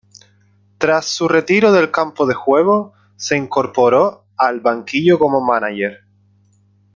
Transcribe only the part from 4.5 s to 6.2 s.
banquillo como mánager.